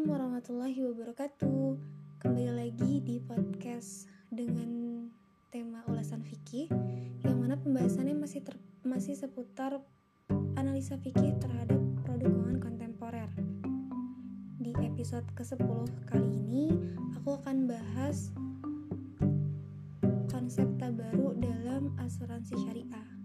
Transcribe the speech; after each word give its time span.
Assalamualaikum 0.00 0.32
warahmatullahi 0.32 0.80
wabarakatuh. 0.80 1.64
Kembali 2.24 2.52
lagi 2.56 3.04
di 3.04 3.20
podcast 3.20 4.08
dengan 4.32 5.04
tema 5.52 5.84
ulasan 5.92 6.24
fikih 6.24 6.72
yang 7.20 7.36
mana 7.36 7.60
pembahasannya 7.60 8.16
masih 8.16 8.40
ter, 8.40 8.56
masih 8.80 9.12
seputar 9.12 9.76
analisa 10.56 10.96
fikih 10.96 11.36
terhadap 11.36 11.76
produk 12.00 12.32
keuangan 12.32 12.64
kontemporer. 12.64 13.28
Di 14.56 14.72
episode 14.80 15.28
ke-10 15.36 15.68
kali 16.08 16.32
ini 16.32 16.72
aku 17.20 17.36
akan 17.36 17.68
bahas 17.68 18.32
konsep 20.32 20.64
tabaru 20.80 21.36
dalam 21.36 21.92
asuransi 22.00 22.56
syariah. 22.56 23.19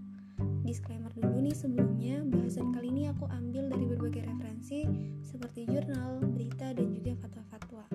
Disclaimer 0.65 1.13
dulu 1.13 1.45
nih 1.45 1.53
sebelumnya, 1.53 2.25
bahasan 2.25 2.73
kali 2.73 2.89
ini 2.89 3.05
aku 3.05 3.29
ambil 3.29 3.69
dari 3.69 3.85
berbagai 3.85 4.25
referensi 4.25 4.81
seperti 5.21 5.69
jurnal, 5.69 6.25
berita, 6.25 6.73
dan 6.73 6.89
juga 6.89 7.13
fatwa-fatwa. 7.21 7.85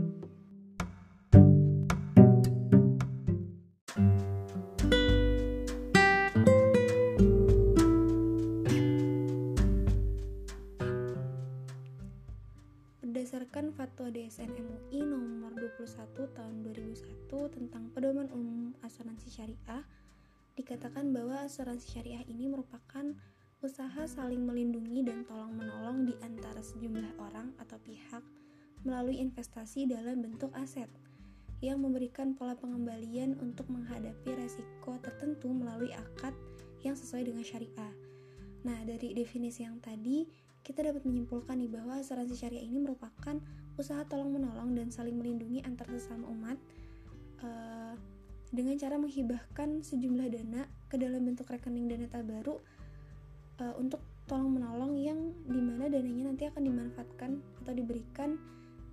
Berdasarkan 13.03 13.75
Fatwa 13.75 14.09
DSN 14.15 14.55
MUI 14.55 15.03
nomor 15.03 15.59
21 15.59 16.39
tahun 16.39 16.55
2001 16.63 17.35
tentang 17.51 17.91
pedoman 17.91 18.31
umum 18.31 18.79
asuransi 18.87 19.27
syariah, 19.27 19.83
dikatakan 20.61 21.11
bahwa 21.17 21.41
asuransi 21.49 21.99
syariah 21.99 22.25
ini 22.29 22.53
merupakan 22.53 23.17
usaha 23.61 24.05
saling 24.09 24.45
melindungi 24.45 25.05
dan 25.05 25.25
tolong-menolong 25.25 26.09
di 26.09 26.15
antara 26.25 26.61
sejumlah 26.61 27.17
orang 27.21 27.53
atau 27.61 27.77
pihak 27.81 28.25
melalui 28.85 29.21
investasi 29.21 29.85
dalam 29.89 30.25
bentuk 30.25 30.49
aset 30.57 30.89
yang 31.61 31.85
memberikan 31.85 32.33
pola 32.33 32.57
pengembalian 32.57 33.37
untuk 33.41 33.69
menghadapi 33.69 34.33
resiko 34.33 34.97
tertentu 35.05 35.53
melalui 35.53 35.93
akad 35.93 36.33
yang 36.81 36.97
sesuai 36.97 37.29
dengan 37.29 37.45
syariah. 37.45 37.93
Nah, 38.65 38.81
dari 38.89 39.13
definisi 39.13 39.65
yang 39.65 39.77
tadi, 39.81 40.25
kita 40.65 40.81
dapat 40.85 41.05
menyimpulkan 41.05 41.61
nih 41.61 41.69
bahwa 41.69 42.01
asuransi 42.01 42.37
syariah 42.37 42.65
ini 42.65 42.81
merupakan 42.81 43.37
usaha 43.77 44.05
tolong-menolong 44.09 44.73
dan 44.77 44.89
saling 44.89 45.17
melindungi 45.17 45.61
antar 45.65 45.89
sesama 45.93 46.29
umat 46.33 46.57
uh, 47.45 47.97
dengan 48.51 48.75
cara 48.79 48.99
menghibahkan 48.99 49.83
sejumlah 49.87 50.27
dana 50.31 50.67
ke 50.91 50.99
dalam 50.99 51.23
bentuk 51.23 51.47
rekening 51.47 51.87
dana 51.87 52.11
tabaru 52.11 52.59
uh, 53.63 53.75
untuk 53.79 54.03
tolong-menolong 54.27 54.95
yang 54.99 55.35
di 55.47 55.59
mana 55.59 55.91
dananya 55.91 56.31
nanti 56.31 56.47
akan 56.47 56.63
dimanfaatkan 56.63 57.31
atau 57.63 57.73
diberikan 57.75 58.39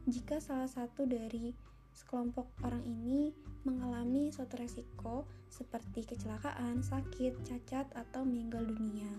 jika 0.09 0.41
salah 0.41 0.69
satu 0.69 1.05
dari 1.05 1.53
sekelompok 1.97 2.45
orang 2.61 2.85
ini 2.85 3.33
mengalami 3.65 4.29
suatu 4.29 4.61
resiko 4.61 5.25
seperti 5.49 6.05
kecelakaan, 6.05 6.85
sakit, 6.85 7.33
cacat, 7.41 7.89
atau 7.97 8.21
meninggal 8.21 8.63
dunia. 8.63 9.09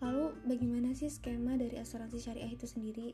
Lalu 0.00 0.32
bagaimana 0.48 0.96
sih 0.96 1.12
skema 1.12 1.60
dari 1.60 1.76
asuransi 1.76 2.18
syariah 2.18 2.50
itu 2.50 2.64
sendiri? 2.64 3.12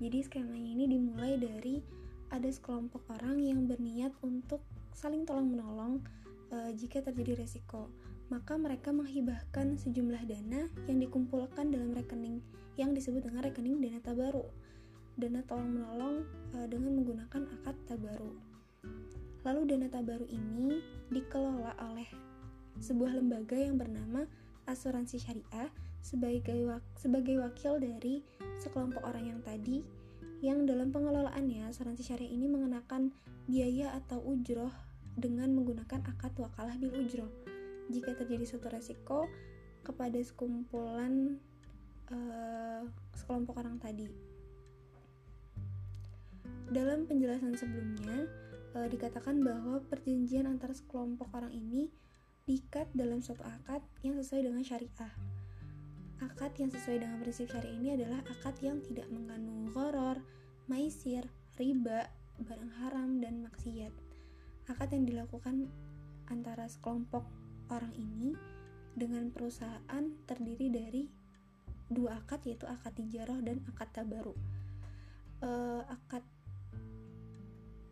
Jadi 0.00 0.18
skemanya 0.24 0.70
ini 0.76 0.84
dimulai 0.88 1.36
dari 1.40 1.80
ada 2.28 2.48
sekelompok 2.48 3.06
orang 3.16 3.40
yang 3.40 3.64
berniat 3.64 4.12
untuk 4.20 4.60
saling 4.96 5.28
tolong 5.28 5.52
menolong 5.52 6.00
e, 6.48 6.72
jika 6.72 7.04
terjadi 7.04 7.44
resiko. 7.44 7.92
Maka 8.32 8.58
mereka 8.58 8.90
menghibahkan 8.90 9.78
sejumlah 9.78 10.24
dana 10.26 10.66
yang 10.88 10.98
dikumpulkan 10.98 11.70
dalam 11.70 11.94
rekening 11.94 12.40
yang 12.80 12.96
disebut 12.96 13.28
dengan 13.28 13.44
rekening 13.44 13.78
dana 13.78 14.00
tabaru. 14.00 14.48
Dana 15.20 15.44
tolong 15.44 15.68
menolong 15.68 16.16
e, 16.56 16.64
dengan 16.66 16.96
menggunakan 16.96 17.44
akad 17.60 17.76
tabaru. 17.84 18.32
Lalu 19.44 19.60
dana 19.68 19.86
tabaru 19.92 20.26
ini 20.32 20.80
dikelola 21.12 21.76
oleh 21.92 22.08
sebuah 22.80 23.20
lembaga 23.20 23.54
yang 23.54 23.76
bernama 23.76 24.24
asuransi 24.66 25.22
syariah 25.22 25.70
sebagai 26.02 26.66
wak 26.66 26.82
sebagai 26.98 27.38
wakil 27.38 27.78
dari 27.78 28.22
sekelompok 28.58 29.02
orang 29.06 29.30
yang 29.36 29.40
tadi 29.42 29.82
yang 30.44 30.68
dalam 30.68 30.92
pengelolaannya 30.92 31.64
asuransi 31.66 32.04
syariah 32.04 32.30
ini 32.30 32.46
mengenakan 32.46 33.14
biaya 33.48 33.94
atau 33.96 34.20
ujroh 34.20 34.70
dengan 35.16 35.48
menggunakan 35.56 36.04
akad 36.04 36.36
wakalah 36.36 36.76
bil 36.76 36.92
ujroh 36.92 37.32
jika 37.88 38.12
terjadi 38.12 38.44
suatu 38.44 38.68
resiko 38.68 39.20
kepada 39.80 40.20
sekumpulan 40.20 41.40
uh, 42.12 42.82
sekelompok 43.16 43.56
orang 43.62 43.80
tadi. 43.80 44.10
Dalam 46.66 47.06
penjelasan 47.06 47.54
sebelumnya 47.54 48.26
uh, 48.74 48.86
dikatakan 48.90 49.38
bahwa 49.40 49.80
perjanjian 49.86 50.50
antara 50.50 50.74
sekelompok 50.74 51.30
orang 51.32 51.54
ini 51.54 51.88
diikat 52.46 52.90
dalam 52.94 53.22
suatu 53.22 53.42
akad 53.42 53.82
yang 54.02 54.18
sesuai 54.18 54.50
dengan 54.50 54.62
syariah. 54.62 55.14
Akad 56.22 56.54
yang 56.58 56.70
sesuai 56.72 57.02
dengan 57.02 57.18
prinsip 57.22 57.50
syariah 57.50 57.76
ini 57.76 57.88
adalah 57.94 58.22
akad 58.26 58.56
yang 58.62 58.78
tidak 58.82 59.06
mengandung 59.10 59.70
goror, 59.70 60.18
maisir, 60.66 61.26
riba, 61.58 62.10
barang 62.42 62.72
haram, 62.82 63.18
dan 63.22 63.46
maksiat. 63.46 64.05
Akad 64.66 64.90
yang 64.90 65.06
dilakukan 65.06 65.70
antara 66.26 66.66
sekelompok 66.66 67.22
orang 67.70 67.94
ini 67.94 68.34
dengan 68.96 69.30
perusahaan 69.30 70.04
terdiri 70.26 70.66
dari 70.72 71.04
dua 71.86 72.18
akad 72.18 72.42
yaitu 72.50 72.66
akad 72.66 72.98
tijaroh 72.98 73.38
dan 73.44 73.62
akad 73.70 73.90
tabaru. 73.94 74.34
Uh, 75.38 75.84
akad 75.86 76.24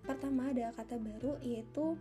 pertama 0.02 0.50
ada 0.50 0.74
akad 0.74 0.90
tabaru 0.90 1.38
yaitu 1.46 1.94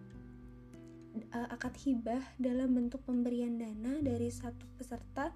uh, 1.35 1.47
akad 1.53 1.75
hibah 1.85 2.23
dalam 2.41 2.73
bentuk 2.73 3.03
pemberian 3.06 3.62
dana 3.62 4.01
dari 4.01 4.33
satu 4.33 4.66
peserta 4.79 5.29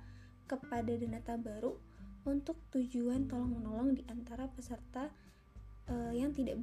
kepada 0.50 0.98
dana 0.98 1.22
tabaru 1.22 1.78
untuk 2.26 2.58
tujuan 2.74 3.30
tolong 3.30 3.62
menolong 3.62 3.96
di 3.96 4.04
antara 4.10 4.50
peserta 4.52 5.08
uh, 5.88 6.12
yang 6.12 6.34
tidak 6.34 6.60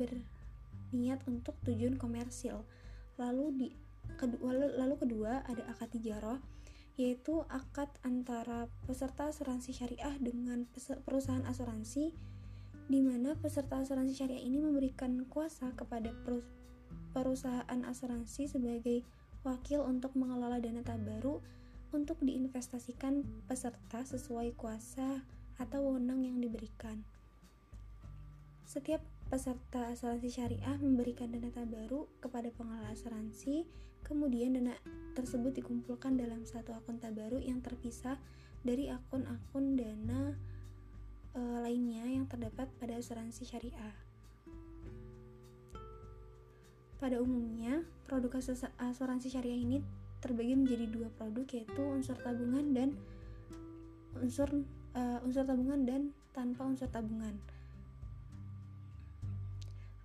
berniat 0.95 1.27
untuk 1.27 1.59
tujuan 1.67 1.99
komersil. 1.99 2.63
Lalu 3.19 3.47
di 3.59 3.69
kedua 4.15 4.55
lalu 4.79 4.95
kedua 4.95 5.43
ada 5.43 5.67
akad 5.75 5.91
tijaroh 5.91 6.39
yaitu 6.95 7.43
akad 7.51 7.91
antara 8.07 8.71
peserta 8.87 9.27
asuransi 9.27 9.75
syariah 9.75 10.15
dengan 10.23 10.71
perusahaan 11.03 11.43
asuransi 11.51 12.15
di 12.87 13.01
mana 13.03 13.35
peserta 13.35 13.83
asuransi 13.83 14.15
syariah 14.15 14.47
ini 14.47 14.63
memberikan 14.63 15.27
kuasa 15.27 15.75
kepada 15.75 16.15
perusahaan 17.11 17.81
asuransi 17.91 18.47
sebagai 18.47 19.03
wakil 19.43 19.83
untuk 19.83 20.15
mengelola 20.15 20.63
dana 20.63 20.87
tabaru 20.87 21.43
untuk 21.91 22.23
diinvestasikan 22.23 23.27
peserta 23.51 24.07
sesuai 24.07 24.55
kuasa 24.55 25.27
atau 25.59 25.91
wewenang 25.91 26.23
yang 26.23 26.39
diberikan. 26.39 27.03
Setiap 28.67 29.03
peserta 29.29 29.91
asuransi 29.91 30.29
syariah 30.31 30.77
memberikan 30.79 31.33
dana 31.33 31.49
tabaru 31.51 32.07
kepada 32.21 32.53
pengelola 32.53 32.93
asuransi, 32.93 33.65
kemudian 34.05 34.57
dana 34.57 34.77
tersebut 35.17 35.57
dikumpulkan 35.57 36.21
dalam 36.21 36.45
satu 36.45 36.77
akun 36.77 37.01
tabaru 37.01 37.41
yang 37.41 37.65
terpisah 37.65 38.21
dari 38.65 38.89
akun-akun 38.93 39.77
dana 39.77 40.37
e, 41.37 41.41
lainnya 41.65 42.05
yang 42.09 42.25
terdapat 42.29 42.69
pada 42.81 43.01
asuransi 43.01 43.43
syariah. 43.45 43.97
Pada 47.01 47.21
umumnya, 47.21 47.85
produk 48.09 48.41
asuransi 48.81 49.29
syariah 49.29 49.61
ini 49.61 49.85
terbagi 50.25 50.57
menjadi 50.57 50.89
dua 50.89 51.13
produk 51.21 51.45
yaitu 51.53 51.85
unsur 51.85 52.17
tabungan 52.17 52.73
dan 52.73 52.97
unsur 54.17 54.49
uh, 54.97 55.21
unsur 55.21 55.45
tabungan 55.45 55.85
dan 55.85 56.17
tanpa 56.33 56.65
unsur 56.65 56.89
tabungan. 56.89 57.37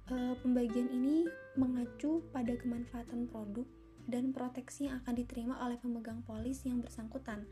Uh, 0.10 0.34
pembagian 0.42 0.90
ini 0.90 1.30
mengacu 1.54 2.26
pada 2.34 2.58
kemanfaatan 2.58 3.30
produk 3.30 3.62
dan 4.10 4.34
proteksi 4.34 4.90
yang 4.90 4.98
akan 5.06 5.14
diterima 5.22 5.54
oleh 5.62 5.78
pemegang 5.78 6.26
polis 6.26 6.66
yang 6.66 6.82
bersangkutan, 6.82 7.46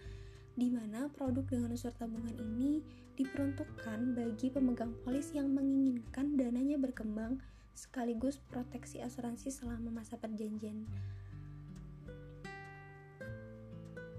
di 0.58 0.74
mana 0.74 1.06
produk 1.14 1.46
dengan 1.46 1.78
unsur 1.78 1.94
tabungan 1.94 2.34
ini 2.34 2.82
diperuntukkan 3.14 4.18
bagi 4.18 4.50
pemegang 4.50 4.90
polis 5.06 5.38
yang 5.38 5.54
menginginkan 5.54 6.34
dananya 6.34 6.82
berkembang 6.82 7.38
sekaligus 7.78 8.42
proteksi 8.50 9.06
asuransi 9.06 9.54
selama 9.54 10.02
masa 10.02 10.18
perjanjian. 10.18 10.90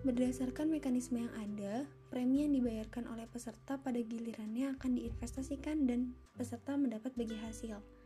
Berdasarkan 0.07 0.71
mekanisme 0.71 1.27
yang 1.27 1.35
ada, 1.35 1.91
premi 2.07 2.47
yang 2.47 2.55
dibayarkan 2.55 3.11
oleh 3.11 3.27
peserta 3.27 3.83
pada 3.83 3.99
gilirannya 3.99 4.79
akan 4.79 4.95
diinvestasikan 4.95 5.91
dan 5.91 6.15
peserta 6.39 6.79
mendapat 6.79 7.11
bagi 7.19 7.35
hasil. 7.35 7.98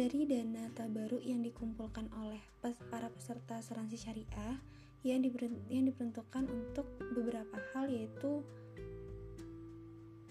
Dari 0.00 0.24
dana 0.24 0.64
tabaru 0.72 1.20
yang 1.20 1.44
dikumpulkan 1.44 2.08
oleh 2.24 2.40
para 2.64 3.12
peserta 3.12 3.60
asuransi 3.60 4.00
syariah 4.00 4.56
yang, 5.04 5.20
diperuntukkan 5.20 6.48
untuk 6.48 6.88
beberapa 7.12 7.60
hal 7.76 7.84
yaitu 7.92 8.40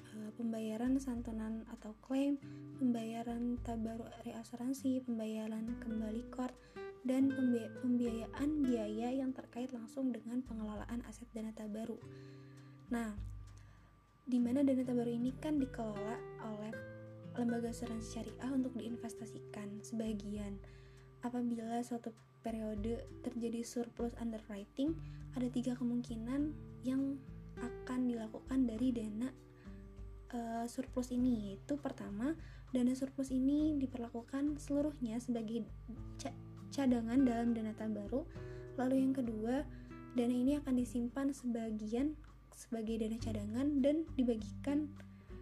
uh, 0.09 0.29
pembayaran 0.41 0.97
santunan 0.97 1.69
atau 1.69 1.93
klaim, 2.01 2.41
pembayaran 2.81 3.61
tabaruk 3.61 4.09
reasuransi, 4.25 5.05
pembayaran 5.05 5.77
kembali 5.85 6.25
kort, 6.33 6.57
dan 7.05 7.29
pembiayaan 7.85 8.65
biaya 8.65 9.13
yang 9.13 9.37
terkait 9.37 9.69
langsung 9.69 10.09
dengan 10.09 10.41
pengelolaan 10.49 11.05
aset 11.05 11.29
dana 11.29 11.53
tabaru. 11.53 12.01
Nah, 12.89 13.13
di 14.25 14.41
mana 14.41 14.65
dana 14.65 14.81
tabaru 14.81 15.13
ini 15.13 15.29
kan 15.37 15.61
dikelola 15.61 16.17
oleh 16.57 16.88
lembaga 17.39 17.71
asuransi 17.71 18.19
syariah 18.19 18.51
untuk 18.51 18.75
diinvestasikan 18.75 19.79
sebagian. 19.79 20.59
Apabila 21.23 21.79
suatu 21.83 22.11
periode 22.43 23.03
terjadi 23.23 23.63
surplus 23.63 24.15
underwriting, 24.19 24.95
ada 25.35 25.47
tiga 25.47 25.75
kemungkinan 25.79 26.51
yang 26.83 27.15
akan 27.59 28.07
dilakukan 28.07 28.67
dari 28.67 28.91
dana 28.95 29.29
uh, 30.33 30.65
surplus 30.69 31.11
ini 31.11 31.51
yaitu 31.51 31.75
pertama 31.75 32.35
dana 32.71 32.93
surplus 32.95 33.33
ini 33.33 33.75
diperlakukan 33.75 34.55
seluruhnya 34.61 35.19
sebagai 35.19 35.65
ca 36.21 36.31
cadangan 36.69 37.25
dalam 37.25 37.51
dana 37.51 37.73
tabaru 37.73 38.23
lalu 38.77 39.03
yang 39.03 39.11
kedua 39.11 39.65
dana 40.15 40.31
ini 40.31 40.55
akan 40.61 40.73
disimpan 40.77 41.33
sebagian 41.33 42.15
sebagai 42.53 43.01
dana 43.01 43.17
cadangan 43.17 43.67
dan 43.81 44.05
dibagikan 44.15 44.91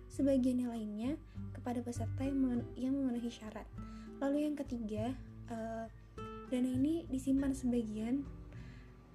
sebagian 0.08 0.66
lainnya 0.68 1.16
kepada 1.54 1.84
peserta 1.84 2.24
yang, 2.24 2.64
yang 2.80 2.94
memenuhi 2.96 3.32
syarat 3.32 3.68
lalu 4.18 4.50
yang 4.50 4.56
ketiga 4.58 5.14
uh, 5.52 5.86
dana 6.48 6.70
ini 6.70 7.04
disimpan 7.12 7.52
sebagian 7.52 8.24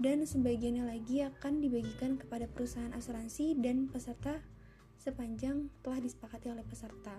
dan 0.03 0.25
sebagiannya 0.27 0.85
lagi 0.89 1.23
akan 1.23 1.63
dibagikan 1.63 2.19
kepada 2.19 2.51
perusahaan 2.51 2.91
asuransi 2.91 3.55
dan 3.61 3.87
peserta 3.87 4.43
sepanjang 4.99 5.71
telah 5.83 5.99
disepakati 6.03 6.51
oleh 6.51 6.67
peserta. 6.67 7.19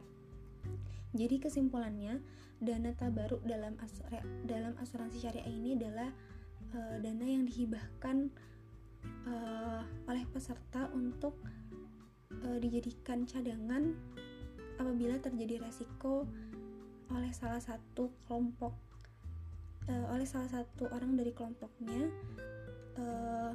Jadi 1.13 1.35
kesimpulannya, 1.39 2.19
dana 2.57 2.91
tabaruk 2.95 3.43
dalam 3.45 3.77
dalam 4.47 4.73
asuransi 4.81 5.19
syariah 5.21 5.47
ini 5.51 5.79
adalah 5.79 6.09
uh, 6.73 6.95
dana 6.99 7.25
yang 7.27 7.45
dihibahkan 7.47 8.31
uh, 9.27 9.83
oleh 10.09 10.23
peserta 10.31 10.89
untuk 10.91 11.37
uh, 12.41 12.57
dijadikan 12.57 13.29
cadangan 13.29 13.93
apabila 14.81 15.21
terjadi 15.21 15.61
resiko 15.61 16.25
oleh 17.13 17.29
salah 17.29 17.61
satu 17.61 18.09
kelompok 18.25 18.73
uh, 19.87 20.05
oleh 20.15 20.25
salah 20.25 20.49
satu 20.49 20.89
orang 20.89 21.13
dari 21.13 21.29
kelompoknya 21.35 22.09
uh, 22.97 23.53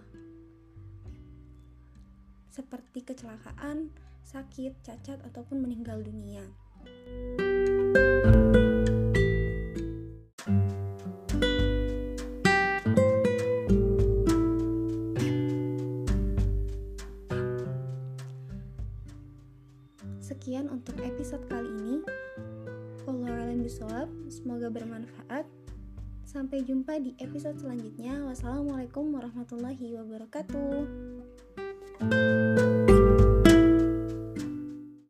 seperti 2.59 3.07
kecelakaan, 3.07 3.95
sakit, 4.27 4.83
cacat, 4.83 5.23
ataupun 5.23 5.63
meninggal 5.63 6.03
dunia. 6.03 6.43
Sekian 7.39 8.48
Biswab. 23.69 24.09
Semoga 24.33 24.73
bermanfaat. 24.73 25.45
Sampai 26.25 26.65
jumpa 26.65 26.97
di 27.05 27.13
episode 27.21 27.61
selanjutnya. 27.61 28.25
Wassalamualaikum 28.25 29.13
warahmatullahi 29.13 29.93
wabarakatuh. 29.93 30.89